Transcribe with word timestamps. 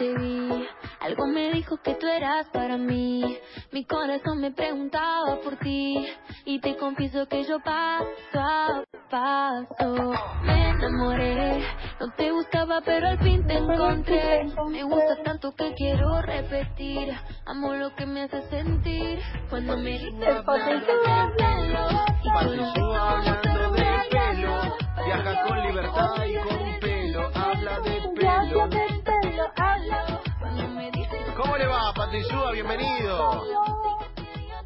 te 0.00 0.14
vi. 0.14 0.66
Algo 1.00 1.26
me 1.26 1.52
dijo 1.52 1.76
que 1.82 1.94
tú 1.94 2.06
eras 2.06 2.46
para 2.54 2.78
mí. 2.78 3.38
Mi 3.70 3.84
corazón 3.84 4.40
me 4.40 4.50
preguntaba 4.50 5.38
por 5.44 5.56
ti. 5.56 6.06
Y 6.46 6.58
te 6.60 6.76
confieso 6.76 7.26
que 7.28 7.44
yo 7.44 7.60
paso 7.60 8.06
a 8.34 8.82
paso. 9.10 10.12
Me 10.42 10.70
enamoré. 10.70 11.62
No 12.00 12.10
te 12.16 12.32
buscaba, 12.32 12.80
pero 12.80 13.08
al 13.08 13.18
fin 13.18 13.46
te 13.46 13.58
encontré. 13.58 14.46
Me 14.70 14.82
gusta 14.84 15.22
tanto 15.22 15.54
que 15.54 15.74
quiero 15.74 16.22
repetir. 16.22 17.12
Amo 17.44 17.74
lo 17.74 17.94
que 17.94 18.06
me 18.06 18.22
hace 18.22 18.40
sentir. 18.48 19.20
Cuando 19.50 19.76
me 19.76 19.98
dices. 19.98 20.44
Viaja 25.04 25.42
con 25.46 25.60
libertad 25.62 26.24
y 26.24 26.34
con 26.36 26.89
Bienvenido. 32.10 33.44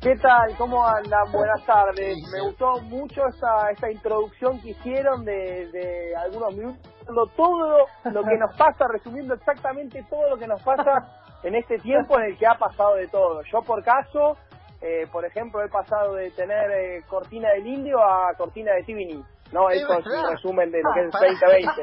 ¿Qué 0.00 0.16
tal? 0.16 0.56
¿Cómo 0.56 0.82
andan? 0.86 1.30
Buenas 1.30 1.62
tardes. 1.66 2.16
Me 2.32 2.40
gustó 2.40 2.80
mucho 2.84 3.20
esta, 3.26 3.70
esta 3.70 3.90
introducción 3.90 4.62
que 4.62 4.70
hicieron 4.70 5.26
de, 5.26 5.68
de 5.70 6.16
algunos 6.16 6.54
minutos. 6.54 6.90
Todo 7.36 7.86
lo 8.04 8.22
que 8.22 8.38
nos 8.38 8.56
pasa, 8.56 8.86
resumiendo 8.90 9.34
exactamente 9.34 10.02
todo 10.08 10.30
lo 10.30 10.38
que 10.38 10.46
nos 10.46 10.62
pasa 10.62 11.20
en 11.42 11.54
este 11.54 11.78
tiempo 11.80 12.18
en 12.18 12.32
el 12.32 12.38
que 12.38 12.46
ha 12.46 12.54
pasado 12.54 12.94
de 12.94 13.08
todo. 13.08 13.42
Yo, 13.52 13.60
por 13.60 13.84
caso, 13.84 14.38
eh, 14.80 15.06
por 15.12 15.26
ejemplo, 15.26 15.62
he 15.62 15.68
pasado 15.68 16.14
de 16.14 16.30
tener 16.30 16.70
eh, 16.70 17.02
cortina 17.06 17.50
del 17.50 17.66
indio 17.66 17.98
a 18.02 18.32
cortina 18.38 18.72
de 18.72 18.84
Tibini. 18.84 19.22
No, 19.54 19.70
Es 19.70 19.82
esto 19.82 19.98
es 20.00 20.06
un 20.06 20.30
resumen 20.32 20.72
de 20.72 20.82
lo 20.82 20.90
que 20.92 21.06
es 21.06 21.12
Pará. 21.12 21.28
2020. 21.30 21.82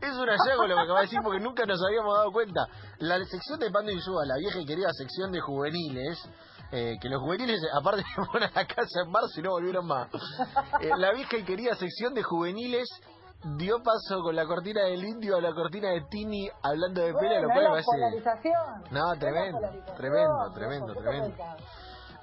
es 0.00 0.16
un 0.16 0.28
hallazgo 0.28 0.66
lo 0.66 0.74
que 0.76 0.80
acaba 0.80 1.00
de 1.00 1.04
decir 1.04 1.20
porque 1.22 1.40
nunca 1.40 1.66
nos 1.66 1.78
habíamos 1.84 2.16
dado 2.16 2.32
cuenta. 2.32 2.60
La 3.00 3.22
sección 3.24 3.60
de 3.60 3.70
Pando 3.70 3.92
y 3.92 4.00
Suba, 4.00 4.24
la 4.24 4.38
vieja 4.38 4.58
y 4.58 4.64
querida 4.64 4.88
sección 4.96 5.30
de 5.30 5.40
juveniles, 5.40 6.18
eh, 6.72 6.96
que 7.02 7.10
los 7.10 7.20
juveniles, 7.20 7.60
aparte 7.78 8.02
se 8.02 8.24
fueron 8.24 8.48
a 8.48 8.52
la 8.54 8.66
casa 8.66 9.02
en 9.04 9.10
marzo 9.10 9.40
y 9.40 9.42
no 9.42 9.50
volvieron 9.50 9.86
más. 9.86 10.08
Eh, 10.80 10.88
la 10.96 11.12
vieja 11.12 11.36
y 11.36 11.44
querida 11.44 11.74
sección 11.74 12.14
de 12.14 12.22
juveniles 12.22 12.88
dio 13.58 13.82
paso 13.82 14.22
con 14.22 14.34
la 14.34 14.46
cortina 14.46 14.84
del 14.84 15.04
indio 15.04 15.36
a 15.36 15.42
la 15.42 15.52
cortina 15.52 15.90
de 15.90 16.06
Tini 16.08 16.48
hablando 16.62 17.02
de 17.02 17.12
pelo, 17.12 17.42
lo 17.42 17.48
cual 17.48 17.62
me 17.62 17.68
parece... 17.68 17.86
polarización. 17.92 18.84
No, 18.90 19.18
tremendo, 19.18 19.60
tremendo, 19.98 20.52
tremendo, 20.54 20.94
tremendo. 20.94 21.36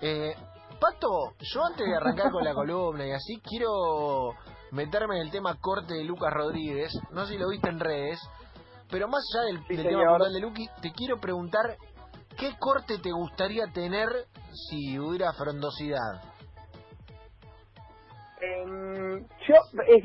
Eh, 0.01 0.33
Pato, 0.79 1.33
yo 1.39 1.65
antes 1.65 1.85
de 1.85 1.95
arrancar 1.95 2.31
con 2.31 2.43
la 2.43 2.53
columna 2.53 3.05
y 3.05 3.11
así, 3.11 3.41
quiero 3.41 4.31
meterme 4.71 5.17
en 5.17 5.27
el 5.27 5.31
tema 5.31 5.55
corte 5.59 5.93
de 5.93 6.03
Lucas 6.03 6.31
Rodríguez. 6.33 6.91
No 7.11 7.25
sé 7.25 7.33
si 7.33 7.39
lo 7.39 7.49
viste 7.49 7.69
en 7.69 7.79
redes, 7.79 8.19
pero 8.89 9.07
más 9.07 9.23
allá 9.33 9.45
del, 9.45 9.65
Sí, 9.67 9.75
del 9.75 9.87
tema 9.87 10.03
puntual 10.09 10.33
de 10.33 10.39
Luqui, 10.39 10.69
te 10.81 10.91
quiero 10.91 11.19
preguntar 11.19 11.77
qué 12.37 12.55
corte 12.59 12.97
te 12.99 13.11
gustaría 13.11 13.65
tener 13.73 14.07
si 14.53 14.97
hubiera 14.99 15.33
frondosidad. 15.33 16.21
Em, 18.41 19.27
yo 19.47 19.55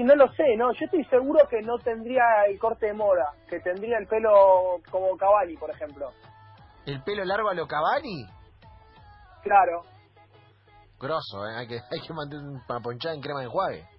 no 0.05 0.15
lo 0.17 0.27
sé, 0.33 0.57
no. 0.57 0.73
Yo 0.73 0.87
estoy 0.87 1.05
seguro 1.05 1.47
que 1.49 1.63
no 1.63 1.79
tendría 1.79 2.25
el 2.49 2.59
corte 2.59 2.87
de 2.87 2.93
moda, 2.93 3.33
que 3.49 3.61
tendría 3.61 3.99
el 3.99 4.09
pelo 4.09 4.81
como 4.91 5.17
Cavalli, 5.17 5.57
por 5.57 5.71
ejemplo. 5.71 6.11
¿El 6.85 7.03
pelo 7.03 7.25
largo 7.25 7.49
a 7.49 7.55
lo 7.55 7.67
Cavani? 7.67 8.27
Claro. 9.43 9.83
Grosso, 10.99 11.47
¿eh? 11.47 11.57
hay 11.59 11.69
que, 11.69 11.75
hay 11.91 12.01
que 12.07 12.13
mantener 12.13 12.61
para 12.67 12.81
ponchar 12.81 13.15
en 13.15 13.21
crema 13.21 13.41
de 13.41 13.47
enjuague. 13.47 13.94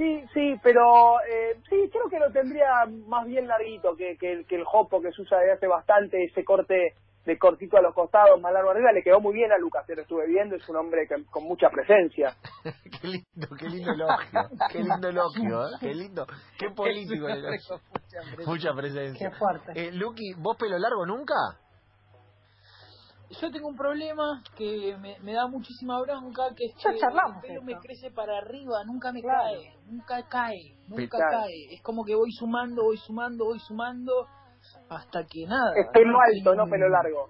Sí, 0.00 0.24
sí, 0.32 0.54
pero 0.62 1.20
eh, 1.30 1.60
sí, 1.68 1.76
creo 1.92 2.08
que 2.08 2.18
lo 2.18 2.32
tendría 2.32 2.86
más 3.06 3.26
bien 3.26 3.46
larguito 3.46 3.94
que, 3.96 4.16
que, 4.16 4.32
el- 4.32 4.46
que 4.46 4.56
el 4.56 4.64
jopo 4.64 5.02
que 5.02 5.12
se 5.12 5.20
usa 5.20 5.38
desde 5.40 5.52
hace 5.52 5.66
bastante, 5.66 6.24
ese 6.24 6.42
corte 6.42 6.94
de 7.26 7.38
cortito 7.38 7.76
a 7.76 7.82
los 7.82 7.94
costados, 7.94 8.40
más 8.40 8.50
largo 8.50 8.70
arriba, 8.70 8.92
le 8.92 9.02
quedó 9.02 9.20
muy 9.20 9.34
bien 9.34 9.52
a 9.52 9.58
Lucas, 9.58 9.84
yo 9.86 9.94
lo 9.94 10.00
estuve 10.00 10.26
viendo, 10.26 10.56
es 10.56 10.66
un 10.70 10.76
hombre 10.76 11.06
que- 11.06 11.22
con 11.30 11.44
mucha 11.44 11.68
presencia. 11.68 12.34
qué 13.02 13.08
lindo, 13.08 13.48
qué 13.58 13.68
lindo 13.68 13.92
elogio, 13.92 14.40
qué 14.72 14.78
lindo 14.78 15.08
elogio, 15.10 15.62
¿eh? 15.66 15.76
qué 15.80 15.94
lindo, 15.94 16.26
qué 16.58 16.70
político 16.70 17.28
el 17.28 17.44
elogio. 17.44 17.80
Mucha 18.46 18.72
presencia. 18.74 19.28
Qué 19.30 19.36
fuerte. 19.36 19.72
Eh, 19.74 19.92
Luqui, 19.92 20.32
¿vos 20.38 20.56
pelo 20.56 20.78
largo 20.78 21.04
nunca? 21.04 21.34
Yo 23.40 23.50
tengo 23.52 23.68
un 23.68 23.76
problema 23.76 24.42
que 24.56 24.96
me, 25.00 25.18
me 25.20 25.32
da 25.32 25.46
muchísima 25.46 26.00
bronca, 26.00 26.52
que 26.56 26.64
es 26.66 26.74
Ya 26.82 26.90
que 26.90 26.96
el 26.96 27.40
pelo 27.40 27.54
esto. 27.54 27.62
me 27.64 27.78
crece 27.78 28.10
para 28.10 28.38
arriba, 28.38 28.82
nunca 28.84 29.12
me 29.12 29.22
Claro. 29.22 29.44
cae, 29.44 29.74
nunca 29.86 30.22
cae, 30.28 30.76
nunca 30.88 31.18
cae. 31.30 31.74
Es 31.74 31.82
como 31.82 32.04
que 32.04 32.14
voy 32.16 32.32
sumando, 32.32 32.82
voy 32.82 32.96
sumando, 32.96 33.44
voy 33.44 33.60
sumando, 33.60 34.26
hasta 34.88 35.24
que 35.24 35.46
nada. 35.46 35.72
Es 35.76 35.86
pelo 35.92 36.12
¿no? 36.12 36.18
alto, 36.20 36.54
no 36.56 36.68
pelo 36.68 36.88
largo. 36.88 37.28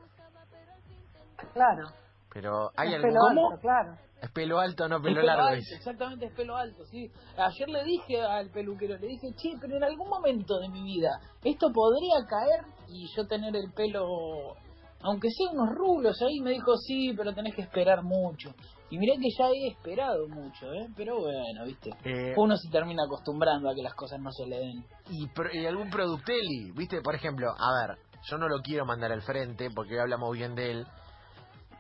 Claro. 1.52 1.88
Pero 2.32 2.70
hay 2.76 2.88
es 2.88 2.94
algún... 2.94 3.10
pelo 3.10 3.20
¿Cómo? 3.28 3.50
alto, 3.50 3.60
claro. 3.60 3.96
Es 4.22 4.30
pelo 4.32 4.58
alto, 4.60 4.88
no 4.88 4.96
Es 4.96 5.02
pelo 5.02 5.14
pelo 5.16 5.26
largo. 5.26 5.42
alto, 5.48 5.56
dice. 5.56 5.74
exactamente, 5.76 6.26
es 6.26 6.32
pelo 6.32 6.56
alto, 6.56 6.84
sí. 6.86 7.10
Ayer 7.36 7.68
le 7.68 7.84
dije 7.84 8.22
al 8.22 8.50
peluquero, 8.50 8.96
le 8.98 9.06
dije, 9.06 9.32
che, 9.36 9.52
pero 9.60 9.76
en 9.76 9.84
algún 9.84 10.08
momento 10.08 10.58
de 10.60 10.68
mi 10.68 10.82
vida, 10.82 11.10
esto 11.42 11.70
podría 11.72 12.24
caer 12.28 12.64
y 12.88 13.06
yo 13.16 13.26
tener 13.26 13.56
el 13.56 13.72
pelo, 13.72 14.54
aunque 15.02 15.28
sea 15.30 15.50
unos 15.52 15.74
rulos 15.74 16.20
ahí, 16.22 16.40
me 16.40 16.50
dijo, 16.50 16.76
sí, 16.76 17.12
pero 17.16 17.34
tenés 17.34 17.54
que 17.54 17.62
esperar 17.62 18.02
mucho. 18.02 18.50
Y 18.90 18.98
mirá 18.98 19.14
que 19.14 19.28
ya 19.38 19.48
he 19.50 19.68
esperado 19.68 20.26
mucho, 20.28 20.72
¿eh? 20.72 20.88
Pero 20.96 21.20
bueno, 21.20 21.64
viste. 21.64 21.90
Eh, 22.04 22.34
Uno 22.36 22.56
se 22.56 22.68
termina 22.70 23.04
acostumbrando 23.04 23.70
a 23.70 23.74
que 23.74 23.82
las 23.82 23.94
cosas 23.94 24.18
no 24.20 24.30
se 24.32 24.46
le 24.46 24.58
den. 24.58 24.84
y, 25.10 25.28
y 25.58 25.66
algún 25.66 25.90
producteli, 25.90 26.72
¿viste? 26.72 27.00
Por 27.00 27.14
ejemplo, 27.14 27.48
a 27.56 27.86
ver, 27.86 27.98
yo 28.28 28.36
no 28.36 28.48
lo 28.48 28.60
quiero 28.62 28.84
mandar 28.84 29.12
al 29.12 29.22
frente 29.22 29.68
porque 29.74 29.94
hoy 29.94 30.00
hablamos 30.00 30.32
bien 30.36 30.54
de 30.54 30.70
él, 30.72 30.86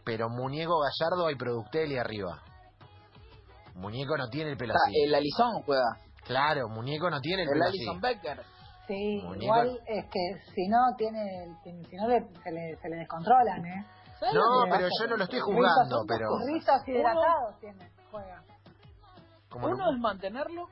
pero 0.04 0.28
Muñeco 0.28 0.78
Gallardo 0.80 1.26
hay 1.26 1.34
producteli 1.34 1.96
arriba. 1.98 2.40
Muñeco 3.74 4.16
no 4.16 4.28
tiene 4.28 4.50
el 4.52 4.56
pelo 4.56 4.74
así. 4.74 5.02
el 5.04 5.14
Alison 5.14 5.62
juega, 5.64 5.96
Claro, 6.24 6.68
Muñeco 6.68 7.10
no 7.10 7.20
tiene 7.20 7.42
el 7.42 7.48
el 7.48 7.52
pelo 7.54 7.64
así. 7.66 7.78
Alison 7.78 8.00
Becker. 8.00 8.40
Sí, 8.86 9.22
igual 9.40 9.78
es 9.86 10.04
que 10.06 10.52
si 10.54 10.66
no 10.68 10.78
tiene, 10.98 11.46
si 11.62 11.96
no 11.96 12.08
le, 12.08 12.20
se, 12.42 12.50
le, 12.50 12.76
se 12.76 12.88
le 12.88 12.96
descontrolan, 12.96 13.64
¿eh? 13.64 13.86
¿Sabes 14.18 14.34
No, 14.34 14.64
pero 14.68 14.88
yo 15.00 15.06
no 15.08 15.16
lo 15.16 15.24
estoy 15.24 15.38
Rizos- 15.40 15.54
jugando, 15.54 16.04
pero... 16.08 16.26
Rizos 16.46 16.88
hidratados 16.88 17.60
tiene, 17.60 17.90
juega. 18.10 18.42
como 19.48 19.66
Uno 19.68 19.76
no- 19.76 19.92
es 19.94 19.98
mantenerlo, 20.00 20.66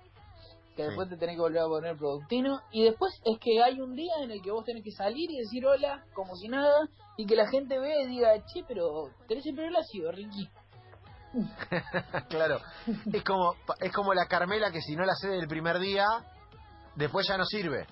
que 0.77 0.83
Sí. 0.83 0.89
después 0.89 1.09
te 1.09 1.17
tenés 1.17 1.37
que 1.37 1.41
volver 1.43 1.61
a 1.63 1.67
poner 1.67 1.97
productino, 1.97 2.61
y 2.73 2.85
después 2.85 3.13
es 3.25 3.39
que 3.41 3.63
hay 3.63 3.81
un 3.81 3.95
día 3.95 4.13
en 4.23 4.31
el 4.33 4.43
que 4.43 4.51
vos 4.51 4.65
tenés 4.65 4.83
que 4.85 4.91
salir 4.93 5.31
y 5.31 5.39
decir 5.39 5.65
hola, 5.67 6.05
como 6.15 6.35
si 6.37 6.49
nada, 6.49 6.89
y 7.17 7.25
que 7.27 7.37
la 7.37 7.49
gente 7.49 7.79
vea 7.79 8.03
y 8.03 8.07
diga, 8.09 8.33
che, 8.47 8.65
pero 8.67 9.11
tenés 9.29 9.47
el 9.47 9.55
pelo 9.55 9.71
lacio, 9.71 10.11
Ricky. 10.13 10.49
claro, 12.29 12.59
es 13.13 13.23
como, 13.25 13.55
es 13.81 13.93
como 13.93 14.15
la 14.15 14.27
Carmela 14.27 14.71
que 14.71 14.81
si 14.81 14.97
no 14.97 15.05
la 15.05 15.13
hace 15.13 15.29
del 15.29 15.47
primer 15.47 15.79
día, 15.79 16.07
después 16.97 17.27
ya 17.29 17.37
no 17.37 17.45
sirve. 17.45 17.87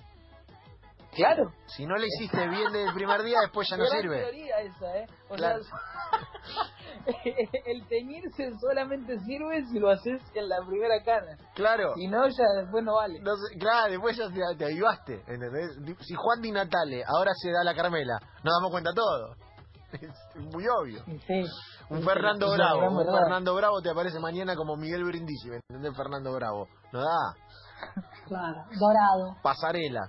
Claro. 1.17 1.51
Si 1.65 1.85
no 1.85 1.95
le 1.97 2.07
hiciste 2.07 2.47
bien 2.47 2.71
desde 2.71 2.87
el 2.87 2.93
primer 2.93 3.21
día, 3.23 3.39
después 3.41 3.67
ya 3.69 3.75
no 3.77 3.83
Gran 3.85 4.01
sirve. 4.01 4.17
teoría 4.21 4.59
esa, 4.61 4.97
¿eh? 4.97 5.07
O 5.29 5.35
Claro. 5.35 5.63
sea, 5.63 5.77
el 7.65 7.87
teñirse 7.87 8.51
solamente 8.61 9.17
sirve 9.19 9.65
si 9.65 9.79
lo 9.79 9.89
haces 9.89 10.21
en 10.35 10.47
la 10.47 10.57
primera 10.65 11.03
cana. 11.03 11.37
Claro. 11.55 11.93
Si 11.95 12.07
no, 12.07 12.27
ya 12.27 12.45
después 12.61 12.83
no 12.83 12.95
vale. 12.95 13.19
No 13.21 13.35
sé, 13.35 13.57
claro, 13.59 13.91
después 13.91 14.15
ya 14.17 14.29
te, 14.29 14.55
te 14.57 14.65
avivaste, 14.65 15.23
¿entendés? 15.27 15.97
Si 16.05 16.13
Juan 16.15 16.41
Di 16.41 16.51
Natale 16.51 17.03
ahora 17.05 17.31
se 17.35 17.51
da 17.51 17.63
la 17.63 17.73
Carmela, 17.75 18.19
nos 18.43 18.53
damos 18.53 18.71
cuenta 18.71 18.91
todo. 18.93 19.35
Es 19.91 20.11
muy 20.53 20.65
obvio. 20.67 21.03
Sí. 21.25 21.43
Un 21.89 22.03
Fernando 22.03 22.51
Bravo, 22.53 22.89
un 22.89 22.97
verdad. 22.97 23.19
Fernando 23.23 23.55
Bravo 23.55 23.81
te 23.81 23.89
aparece 23.89 24.19
mañana 24.19 24.55
como 24.55 24.75
Miguel 24.75 25.05
Brindisi, 25.05 25.49
¿me 25.49 25.55
entendés? 25.69 25.95
Fernando 25.95 26.33
Bravo. 26.33 26.67
No 26.91 26.99
da. 26.99 27.33
Claro, 28.27 28.63
dorado. 28.77 29.37
Pasarela. 29.41 30.01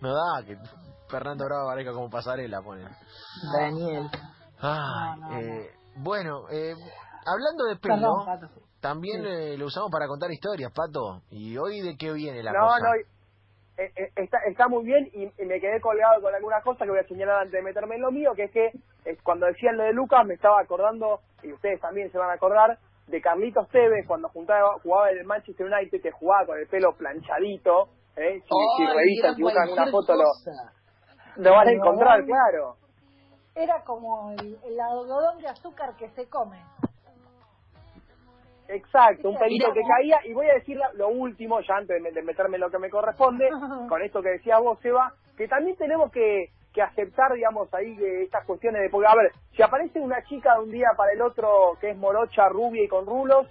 No 0.00 0.12
da 0.14 0.44
que 0.44 0.56
Fernando 1.08 1.44
Bravo 1.46 1.68
aparezca 1.68 1.92
como 1.92 2.10
pasarela, 2.10 2.60
ponen. 2.62 2.88
Daniel. 3.58 4.08
Ay, 4.60 5.20
No, 5.20 5.28
no, 5.28 5.38
eh, 5.38 5.70
Bueno, 5.96 6.48
eh, 6.50 6.74
hablando 7.24 7.64
de 7.68 7.76
pelo, 7.76 7.94
Perdón, 7.96 8.26
Pato. 8.26 8.48
también 8.80 9.22
Sí. 9.22 9.28
eh, 9.28 9.56
lo 9.58 9.66
usamos 9.66 9.90
para 9.90 10.06
contar 10.06 10.30
historias, 10.30 10.72
Pato. 10.72 11.22
¿Y 11.30 11.56
hoy 11.56 11.80
de 11.80 11.96
qué 11.96 12.12
viene 12.12 12.42
la 12.42 12.52
no, 12.52 12.66
cosa? 12.66 12.78
no, 12.80 12.94
eh, 13.78 13.92
eh, 13.94 14.10
está, 14.16 14.38
está 14.48 14.68
muy 14.68 14.84
bien 14.84 15.06
y, 15.12 15.24
y 15.24 15.46
me 15.46 15.60
quedé 15.60 15.80
colgado 15.80 16.20
con 16.22 16.34
algunas 16.34 16.62
cosas 16.64 16.82
que 16.84 16.90
voy 16.90 16.98
a 17.00 17.06
señalar 17.08 17.38
antes 17.40 17.52
de 17.52 17.62
meterme 17.62 17.96
en 17.96 18.02
lo 18.02 18.10
mío, 18.10 18.32
que 18.34 18.44
es 18.44 18.50
que 18.50 18.66
eh, 19.04 19.16
cuando 19.22 19.46
decían 19.46 19.76
lo 19.76 19.84
de 19.84 19.92
Lucas 19.92 20.24
me 20.26 20.34
estaba 20.34 20.60
acordando, 20.60 21.20
y 21.42 21.52
ustedes 21.52 21.80
también 21.80 22.10
se 22.10 22.18
van 22.18 22.30
a 22.30 22.34
acordar, 22.34 22.78
de 23.06 23.20
Carlitos 23.20 23.68
Tevez 23.68 24.06
cuando 24.06 24.28
juntaba, 24.30 24.78
jugaba 24.82 25.10
en 25.10 25.18
el 25.18 25.24
Manchester 25.26 25.66
United, 25.66 26.02
que 26.02 26.10
jugaba 26.10 26.46
con 26.46 26.58
el 26.58 26.66
pelo 26.68 26.94
planchadito. 26.96 27.88
¿Eh? 28.16 28.40
Si, 28.40 28.48
si 28.76 28.82
Ay, 28.82 28.96
revisan, 28.96 29.26
era 29.30 29.34
si 29.34 29.42
buscan 29.42 29.70
una 29.70 29.86
foto, 29.90 30.14
lo, 30.14 30.24
lo 31.36 31.50
van 31.52 31.68
a 31.68 31.72
encontrar, 31.72 32.12
algodón. 32.14 32.26
claro. 32.26 32.76
Era 33.54 33.82
como 33.84 34.32
el, 34.32 34.58
el 34.64 34.80
algodón 34.80 35.38
de 35.38 35.48
azúcar 35.48 35.96
que 35.96 36.08
se 36.10 36.28
come. 36.28 36.58
Exacto, 38.68 39.30
un 39.30 39.38
pelito 39.38 39.72
que 39.72 39.80
caía. 39.82 40.18
Y 40.24 40.32
voy 40.34 40.46
a 40.48 40.54
decir 40.54 40.76
la- 40.76 40.92
lo 40.94 41.08
último, 41.08 41.60
ya 41.60 41.76
antes 41.76 42.02
de, 42.02 42.10
de 42.10 42.22
meterme 42.22 42.56
en 42.56 42.62
lo 42.62 42.70
que 42.70 42.78
me 42.78 42.90
corresponde, 42.90 43.48
con 43.88 44.02
esto 44.02 44.20
que 44.22 44.30
decía 44.30 44.58
vos, 44.58 44.84
Eva, 44.84 45.12
que 45.36 45.46
también 45.46 45.76
tenemos 45.76 46.10
que, 46.10 46.46
que 46.74 46.82
aceptar, 46.82 47.32
digamos, 47.34 47.72
ahí 47.72 47.96
que 47.96 48.24
estas 48.24 48.44
cuestiones 48.44 48.82
de, 48.82 48.90
porque 48.90 49.06
a 49.08 49.14
ver, 49.14 49.30
si 49.54 49.62
aparece 49.62 50.00
una 50.00 50.22
chica 50.24 50.54
de 50.56 50.64
un 50.64 50.70
día 50.70 50.88
para 50.96 51.12
el 51.12 51.22
otro 51.22 51.78
que 51.80 51.90
es 51.90 51.96
morocha, 51.96 52.48
rubia 52.48 52.82
y 52.82 52.88
con 52.88 53.06
rulos, 53.06 53.46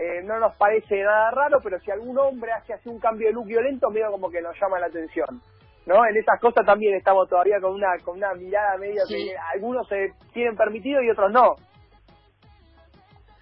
eh, 0.00 0.22
no 0.24 0.38
nos 0.40 0.56
parece 0.56 1.02
nada 1.02 1.30
raro, 1.30 1.58
pero 1.62 1.78
si 1.80 1.90
algún 1.90 2.18
hombre 2.18 2.52
hace 2.52 2.72
así 2.72 2.88
un 2.88 2.98
cambio 2.98 3.28
de 3.28 3.34
look 3.34 3.46
violento, 3.46 3.90
medio 3.90 4.10
como 4.10 4.30
que 4.30 4.40
nos 4.40 4.58
llama 4.60 4.78
la 4.78 4.86
atención. 4.86 5.42
¿No? 5.86 5.96
En 6.06 6.16
esas 6.16 6.38
cosas 6.40 6.64
también 6.64 6.94
estamos 6.94 7.28
todavía 7.28 7.58
con 7.60 7.72
una 7.74 7.88
con 8.04 8.16
una 8.18 8.32
mirada 8.34 8.76
medio 8.78 9.04
Sí. 9.06 9.14
que 9.14 9.36
algunos 9.54 9.88
se 9.88 10.12
tienen 10.32 10.54
permitido 10.56 11.02
y 11.02 11.10
otros 11.10 11.32
no. 11.32 11.54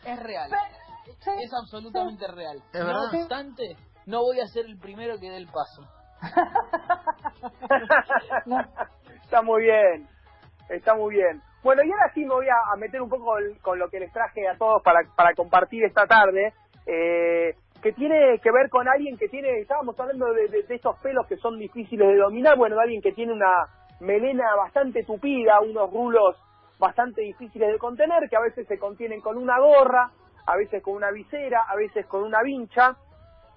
Es 0.04 0.22
real. 0.22 0.50
Sí, 1.20 1.30
Es 1.42 1.50
absolutamente 1.62 2.26
real. 2.28 2.56
Es 2.72 2.80
no 2.84 3.02
obstante, 3.12 3.76
no 4.06 4.20
voy 4.22 4.40
a 4.40 4.46
ser 4.46 4.66
el 4.66 4.78
primero 4.78 5.18
que 5.18 5.28
dé 5.28 5.36
el 5.36 5.46
paso. 5.46 5.82
No. 8.46 8.58
Está 9.24 9.42
muy 9.42 9.62
bien, 9.62 10.08
está 10.70 10.94
muy 10.94 11.14
bien. 11.14 11.42
Bueno, 11.62 11.82
y 11.82 11.90
ahora 11.90 12.12
sí 12.14 12.24
me 12.24 12.34
voy 12.34 12.46
a, 12.48 12.76
meter 12.76 13.02
un 13.02 13.08
poco 13.08 13.34
con 13.62 13.78
lo 13.78 13.88
que 13.88 14.00
les 14.00 14.12
traje 14.12 14.46
a 14.46 14.56
todos 14.56 14.82
para, 14.82 15.00
para 15.16 15.34
compartir 15.34 15.84
esta 15.84 16.06
tarde, 16.06 16.52
eh, 16.86 17.54
que 17.82 17.92
tiene 17.92 18.38
que 18.42 18.50
ver 18.50 18.68
con 18.70 18.88
alguien 18.88 19.16
que 19.16 19.28
tiene, 19.28 19.58
estábamos 19.58 19.98
hablando 19.98 20.32
de, 20.32 20.48
de, 20.48 20.62
de 20.62 20.80
pelos 21.02 21.26
que 21.26 21.36
son 21.36 21.58
difíciles 21.58 22.08
de 22.08 22.16
dominar, 22.16 22.56
bueno, 22.56 22.78
alguien 22.80 23.02
que 23.02 23.12
tiene 23.12 23.32
una 23.32 23.52
melena 24.00 24.54
bastante 24.56 25.02
tupida, 25.04 25.60
unos 25.60 25.92
rulos 25.92 26.36
bastante 26.78 27.22
difíciles 27.22 27.72
de 27.72 27.78
contener, 27.78 28.28
que 28.28 28.36
a 28.36 28.40
veces 28.40 28.66
se 28.66 28.78
contienen 28.78 29.20
con 29.20 29.36
una 29.36 29.58
gorra, 29.58 30.10
a 30.46 30.56
veces 30.56 30.82
con 30.82 30.94
una 30.94 31.10
visera, 31.10 31.64
a 31.68 31.76
veces 31.76 32.06
con 32.06 32.22
una 32.22 32.42
vincha, 32.42 32.96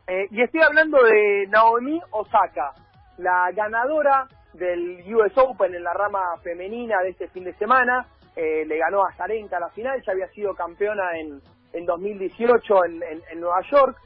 eh, 0.07 0.27
y 0.31 0.41
estoy 0.41 0.61
hablando 0.61 1.01
de 1.03 1.47
Naomi 1.49 2.01
Osaka, 2.11 2.73
la 3.17 3.51
ganadora 3.53 4.27
del 4.53 5.03
US 5.15 5.37
Open 5.37 5.73
en 5.75 5.83
la 5.83 5.93
rama 5.93 6.21
femenina 6.43 7.01
de 7.01 7.09
este 7.09 7.27
fin 7.29 7.43
de 7.43 7.53
semana. 7.55 8.05
Eh, 8.35 8.65
le 8.65 8.77
ganó 8.77 9.03
a 9.05 9.13
Zarenka 9.13 9.59
la 9.59 9.69
final, 9.69 10.01
ya 10.05 10.13
había 10.13 10.27
sido 10.29 10.53
campeona 10.55 11.17
en, 11.19 11.41
en 11.73 11.85
2018 11.85 12.85
en, 12.85 13.03
en- 13.03 13.21
en 13.31 13.39
Nueva 13.39 13.61
York. 13.69 13.97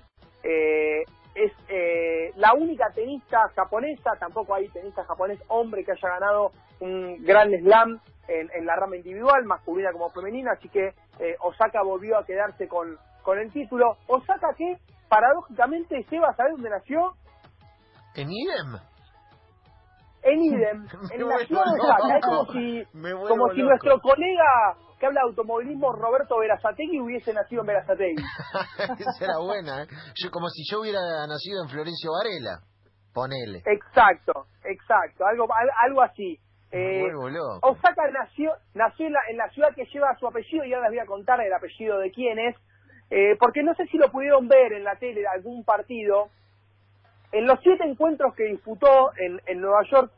Eh, 0.44 1.04
es 1.36 1.52
eh, 1.70 2.32
la 2.38 2.54
única 2.54 2.86
tenista 2.94 3.50
japonesa, 3.56 4.12
tampoco 4.20 4.56
hay 4.56 4.68
tenista 4.70 5.04
japonés 5.04 5.40
hombre 5.50 5.84
que 5.84 5.92
haya 5.92 6.10
ganado 6.20 6.52
un 6.80 7.22
gran 7.24 7.50
slam 7.52 8.00
en, 8.28 8.50
en 8.54 8.66
la 8.66 8.76
rama 8.78 8.96
individual, 8.96 9.44
masculina 9.46 9.92
como 9.92 10.10
femenina, 10.12 10.54
así 10.54 10.70
que 10.70 10.94
eh, 11.20 11.36
Osaka 11.42 11.84
volvió 11.84 12.18
a 12.18 12.26
quedarse 12.26 12.68
con, 12.68 12.98
con 13.22 13.38
el 13.38 13.52
título. 13.52 13.98
Osaka 14.08 14.54
que, 14.58 14.78
paradójicamente, 15.10 16.04
Seba, 16.10 16.34
¿sabes 16.36 16.54
dónde 16.54 16.70
nació? 16.70 17.14
¿En 18.16 18.30
idem? 18.32 18.80
En 20.26 20.42
Idem, 20.44 20.88
en 21.14 21.20
la 21.20 21.26
vuelvo 21.26 21.46
ciudad 21.46 21.64
de 21.64 21.78
loco. 21.78 21.88
Osaka. 21.88 22.18
Es 22.18 22.26
como 22.26 22.46
si, 22.52 22.86
como 23.30 23.50
si 23.54 23.62
nuestro 23.62 24.00
colega 24.02 24.44
que 25.00 25.06
habla 25.06 25.22
de 25.24 25.30
automovilismo, 25.30 25.92
Roberto 25.94 26.38
Verazategui, 26.40 27.00
hubiese 27.00 27.34
nacido 27.34 27.62
en 27.62 27.68
Verazategui. 27.68 28.16
Esa 29.00 29.26
era 29.26 29.38
buena, 29.40 29.84
¿eh? 29.84 29.88
Yo, 30.16 30.32
como 30.32 30.48
si 30.50 30.64
yo 30.72 30.82
hubiera 30.82 31.00
nacido 31.28 31.64
en 31.64 31.70
Florencio 31.70 32.12
Varela. 32.12 32.60
Ponele. 33.14 33.60
Exacto, 33.66 34.48
exacto, 34.64 35.26
algo, 35.26 35.46
al- 35.54 35.72
algo 35.88 36.02
así. 36.02 36.38
Eh. 36.72 37.04
Osaka 37.62 38.04
nació, 38.12 38.52
nació 38.74 39.08
en, 39.08 39.14
la, 39.14 39.20
en 39.30 39.38
la 39.38 39.50
ciudad 39.52 39.70
que 39.74 39.86
lleva 39.86 40.14
su 40.20 40.28
apellido 40.28 40.66
y 40.66 40.74
ahora 40.74 40.90
les 40.90 40.98
voy 40.98 41.04
a 41.04 41.06
contar 41.06 41.40
el 41.40 41.54
apellido 41.54 42.00
de 42.00 42.12
quién 42.12 42.38
es, 42.40 42.56
eh, 43.12 43.38
porque 43.40 43.64
no 43.64 43.74
sé 43.76 43.86
si 43.88 43.98
lo 43.98 44.12
pudieron 44.12 44.48
ver 44.50 44.74
en 44.74 44.84
la 44.84 44.96
tele 44.98 45.22
de 45.22 45.28
algún 45.28 45.64
partido. 45.64 46.28
En 47.32 47.46
los 47.46 47.60
siete 47.62 47.84
encuentros 47.84 48.34
que 48.36 48.46
disputó 48.46 49.12
en, 49.18 49.42
en 49.46 49.62
Nueva 49.62 49.84
York, 49.92 50.12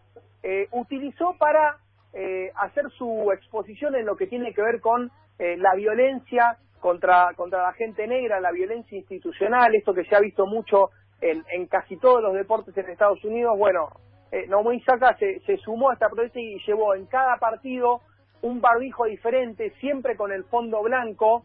eh, 0.43 0.67
utilizó 0.71 1.35
para 1.37 1.77
eh, 2.13 2.51
hacer 2.55 2.89
su 2.91 3.31
exposición 3.31 3.95
en 3.95 4.05
lo 4.05 4.15
que 4.15 4.27
tiene 4.27 4.53
que 4.53 4.61
ver 4.61 4.79
con 4.81 5.11
eh, 5.39 5.57
la 5.57 5.73
violencia 5.75 6.57
contra, 6.79 7.33
contra 7.35 7.63
la 7.63 7.73
gente 7.73 8.07
negra, 8.07 8.39
la 8.39 8.51
violencia 8.51 8.97
institucional, 8.97 9.73
esto 9.75 9.93
que 9.93 10.05
se 10.05 10.15
ha 10.15 10.19
visto 10.19 10.45
mucho 10.45 10.91
en, 11.21 11.43
en 11.51 11.65
casi 11.67 11.97
todos 11.97 12.21
los 12.21 12.33
deportes 12.33 12.77
en 12.77 12.89
Estados 12.89 13.23
Unidos. 13.23 13.57
Bueno, 13.57 13.89
eh, 14.31 14.45
Naomi 14.47 14.77
Osaka 14.77 15.17
se, 15.17 15.39
se 15.41 15.57
sumó 15.57 15.89
a 15.89 15.93
esta 15.93 16.09
protesta 16.09 16.39
y 16.39 16.59
llevó 16.65 16.93
en 16.93 17.07
cada 17.07 17.37
partido 17.37 18.01
un 18.41 18.61
barbijo 18.61 19.05
diferente, 19.05 19.71
siempre 19.79 20.15
con 20.15 20.31
el 20.31 20.43
fondo 20.45 20.83
blanco, 20.83 21.43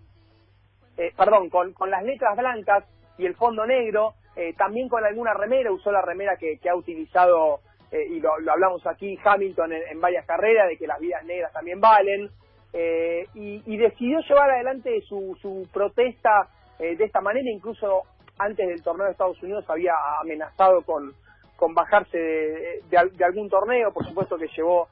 eh, 0.99 1.13
perdón, 1.17 1.49
con, 1.49 1.73
con 1.73 1.91
las 1.91 2.03
letras 2.03 2.37
blancas 2.37 2.85
y 3.17 3.25
el 3.25 3.35
fondo 3.35 3.67
negro, 3.67 4.15
eh, 4.35 4.55
también 4.57 4.89
con 4.89 5.05
alguna 5.05 5.35
remera, 5.35 5.71
usó 5.73 5.93
la 5.93 6.01
remera 6.03 6.37
que, 6.37 6.59
ha 6.69 6.75
utilizado, 6.75 7.61
eh, 7.91 8.07
y 8.11 8.21
lo, 8.21 8.33
hablamos 8.51 8.87
aquí, 8.87 9.19
Hamilton 9.23 9.73
en, 9.73 10.01
varias 10.01 10.25
carreras, 10.27 10.69
de 10.69 10.79
que 10.79 10.87
las 10.87 10.99
vidas 10.99 11.25
negras 11.25 11.53
también 11.53 11.81
valen, 11.81 12.31
eh, 12.73 13.27
y, 13.35 13.77
decidió 13.77 14.21
llevar 14.21 14.51
adelante 14.51 15.03
su, 15.03 15.69
protesta 15.73 16.49
de 16.79 17.05
esta 17.05 17.21
manera, 17.21 17.49
incluso 17.49 18.03
antes 18.39 18.67
del 18.67 18.83
torneo 18.83 19.07
de 19.07 19.13
Estados 19.13 19.41
Unidos 19.43 19.65
había 19.69 19.93
amenazado 20.21 20.83
con, 20.83 21.13
con 21.55 21.75
bajarse 21.75 22.19
de, 22.19 22.81
de 22.91 22.97
al- 22.99 23.17
de 23.17 23.25
algún 23.25 23.49
torneo, 23.49 23.93
por 23.93 24.05
supuesto 24.05 24.37
que 24.37 24.49
llevó, 24.49 24.89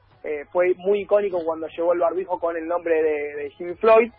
fue 0.51 0.73
muy 0.77 1.01
icónico 1.01 1.43
cuando 1.43 1.67
llevó 1.67 1.91
el 1.91 1.99
barbijo 1.99 2.39
con 2.39 2.55
el 2.55 2.65
nombre 2.67 3.01
de, 3.01 3.35
de 3.35 3.49
Jimmy 3.51 3.73
Floyd, 3.73 4.11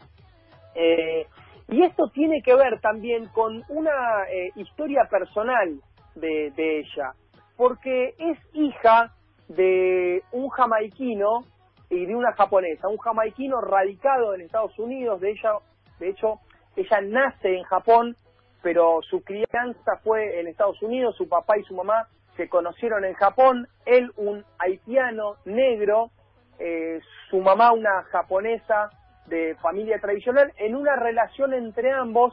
y 1.68 1.82
esto 1.82 2.08
tiene 2.12 2.42
que 2.42 2.54
ver 2.54 2.80
también 2.80 3.26
con 3.28 3.62
una 3.68 4.24
eh, 4.30 4.50
historia 4.56 5.08
personal 5.10 5.80
de, 6.14 6.52
de 6.56 6.80
ella, 6.80 7.12
porque 7.56 8.14
es 8.18 8.38
hija 8.52 9.12
de 9.48 10.22
un 10.32 10.48
jamaiquino 10.48 11.44
y 11.90 12.06
de 12.06 12.14
una 12.14 12.32
japonesa, 12.32 12.88
un 12.88 12.98
jamaiquino 12.98 13.60
radicado 13.60 14.34
en 14.34 14.40
Estados 14.42 14.78
Unidos, 14.78 15.20
de 15.20 15.30
ella, 15.30 15.52
de 15.98 16.08
hecho, 16.10 16.40
ella 16.74 17.00
nace 17.02 17.56
en 17.56 17.64
Japón, 17.64 18.16
pero 18.62 19.00
su 19.02 19.22
crianza 19.22 19.96
fue 20.02 20.40
en 20.40 20.48
Estados 20.48 20.80
Unidos, 20.82 21.16
su 21.16 21.28
papá 21.28 21.58
y 21.58 21.64
su 21.64 21.74
mamá 21.74 22.08
se 22.36 22.48
conocieron 22.48 23.04
en 23.04 23.14
Japón, 23.14 23.68
él 23.84 24.10
un 24.16 24.44
haitiano 24.58 25.36
negro, 25.44 26.10
eh, 26.58 27.00
su 27.28 27.40
mamá 27.40 27.72
una 27.72 28.02
japonesa 28.04 28.90
de 29.26 29.54
familia 29.62 29.98
tradicional, 29.98 30.52
en 30.58 30.76
una 30.76 30.96
relación 30.96 31.54
entre 31.54 31.90
ambos 31.92 32.32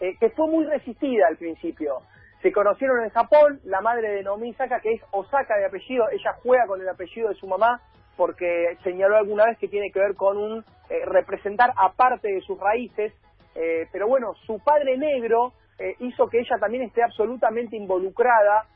eh, 0.00 0.16
que 0.18 0.30
fue 0.30 0.48
muy 0.48 0.64
resistida 0.64 1.26
al 1.28 1.36
principio. 1.36 1.98
Se 2.42 2.52
conocieron 2.52 3.02
en 3.02 3.10
Japón, 3.10 3.60
la 3.64 3.80
madre 3.80 4.10
de 4.10 4.22
Naomi 4.22 4.50
Osaka, 4.50 4.80
que 4.80 4.92
es 4.92 5.02
Osaka 5.12 5.56
de 5.56 5.66
apellido, 5.66 6.04
ella 6.10 6.34
juega 6.42 6.66
con 6.66 6.80
el 6.80 6.88
apellido 6.88 7.30
de 7.30 7.34
su 7.36 7.46
mamá 7.46 7.80
porque 8.16 8.76
señaló 8.82 9.16
alguna 9.16 9.46
vez 9.46 9.58
que 9.58 9.68
tiene 9.68 9.90
que 9.90 10.00
ver 10.00 10.14
con 10.14 10.36
un 10.36 10.64
eh, 10.90 11.04
representar 11.06 11.70
aparte 11.76 12.28
de 12.28 12.40
sus 12.42 12.58
raíces, 12.58 13.12
eh, 13.54 13.86
pero 13.92 14.06
bueno, 14.08 14.34
su 14.46 14.58
padre 14.58 14.96
negro 14.96 15.52
eh, 15.78 15.96
hizo 16.00 16.28
que 16.28 16.40
ella 16.40 16.56
también 16.60 16.84
esté 16.84 17.02
absolutamente 17.02 17.76
involucrada 17.76 18.66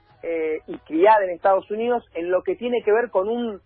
y 0.67 0.77
criada 0.79 1.23
en 1.23 1.31
Estados 1.31 1.71
Unidos 1.71 2.05
en 2.13 2.29
lo 2.29 2.43
que 2.43 2.57
tiene 2.57 2.83
que 2.85 2.91
ver 2.91 3.09
con 3.09 3.29
un 3.29 3.61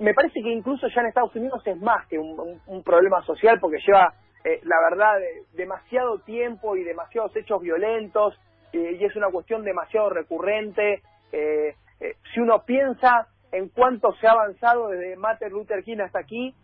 me 0.00 0.14
parece 0.14 0.42
que 0.42 0.50
incluso 0.50 0.88
ya 0.88 1.02
en 1.02 1.08
Estados 1.08 1.34
Unidos 1.36 1.62
es 1.66 1.80
más 1.80 2.06
que 2.08 2.18
un, 2.18 2.82
problema 2.82 3.22
social 3.24 3.58
porque 3.60 3.78
lleva, 3.86 4.14
eh, 4.44 4.60
la 4.64 4.76
verdad, 4.90 5.18
demasiado 5.52 6.18
tiempo 6.20 6.76
y 6.76 6.84
demasiados 6.84 7.36
hechos 7.36 7.60
violentos 7.60 8.34
eh, 8.72 8.96
y 8.98 9.04
es 9.04 9.14
una 9.14 9.30
cuestión 9.30 9.62
demasiado 9.62 10.10
recurrente. 10.10 11.02
Eh, 11.32 11.74
eh, 12.00 12.16
si 12.32 12.40
uno 12.40 12.64
piensa 12.64 13.28
en 13.52 13.68
cuánto 13.68 14.12
se 14.14 14.26
ha 14.26 14.32
avanzado 14.32 14.88
desde 14.88 15.16
Martin 15.16 15.50
Luther 15.50 15.84
King 15.84 15.98
hasta 15.98 16.20
aquí, 16.20 16.54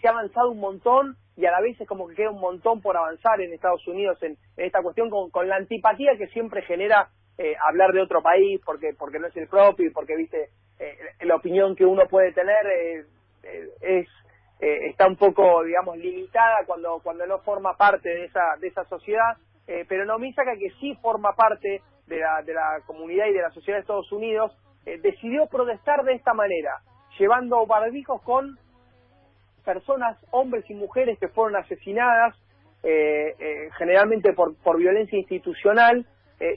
se 0.00 0.08
ha 0.08 0.12
avanzado 0.12 0.50
un 0.50 0.60
montón 0.60 1.16
y 1.36 1.46
a 1.46 1.50
la 1.50 1.60
vez 1.60 1.80
es 1.80 1.88
como 1.88 2.08
que 2.08 2.14
queda 2.14 2.30
un 2.30 2.40
montón 2.40 2.80
por 2.80 2.96
avanzar 2.96 3.40
en 3.40 3.52
Estados 3.52 3.86
Unidos 3.86 4.22
en, 4.22 4.36
en 4.56 4.66
esta 4.66 4.82
cuestión 4.82 5.10
con, 5.10 5.30
con 5.30 5.48
la 5.48 5.56
antipatía 5.56 6.16
que 6.16 6.28
siempre 6.28 6.62
genera 6.62 7.08
eh, 7.38 7.54
hablar 7.68 7.92
de 7.92 8.02
otro 8.02 8.22
país 8.22 8.60
porque 8.64 8.94
porque 8.98 9.18
no 9.18 9.26
es 9.26 9.36
el 9.36 9.48
propio 9.48 9.86
y 9.86 9.90
porque 9.90 10.16
viste 10.16 10.50
eh, 10.82 11.26
la 11.26 11.36
opinión 11.36 11.76
que 11.76 11.84
uno 11.84 12.06
puede 12.08 12.32
tener 12.32 12.66
eh, 12.66 13.04
eh, 13.44 13.68
es 13.80 14.08
eh, 14.60 14.88
está 14.90 15.06
un 15.06 15.16
poco 15.16 15.62
digamos 15.62 15.96
limitada 15.96 16.58
cuando 16.66 17.00
cuando 17.02 17.26
no 17.26 17.38
forma 17.40 17.76
parte 17.76 18.08
de 18.08 18.24
esa 18.24 18.56
de 18.60 18.68
esa 18.68 18.84
sociedad 18.84 19.36
pero 19.88 20.04
no 20.04 20.18
me 20.18 20.32
saca 20.34 20.56
que 20.56 20.70
sí 20.80 20.94
forma 21.00 21.34
parte 21.34 21.80
de 22.06 22.18
la 22.18 22.42
de 22.42 22.52
la 22.52 22.80
comunidad 22.84 23.26
y 23.26 23.32
de 23.32 23.42
la 23.42 23.50
sociedad 23.50 23.78
de 23.78 23.82
Estados 23.82 24.10
Unidos 24.10 24.52
decidió 24.84 25.46
protestar 25.46 26.02
de 26.02 26.14
esta 26.14 26.34
manera 26.34 26.80
llevando 27.18 27.64
barbijos 27.64 28.20
con 28.22 28.58
personas, 29.64 30.18
hombres 30.32 30.68
y 30.68 30.74
mujeres 30.74 31.18
que 31.20 31.28
fueron 31.28 31.54
asesinadas, 31.56 32.34
eh, 32.82 33.68
generalmente 33.78 34.32
por, 34.32 34.56
por 34.56 34.76
violencia 34.76 35.16
institucional, 35.16 36.04